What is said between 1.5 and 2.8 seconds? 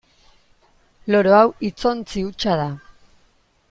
hitzontzi hutsa da.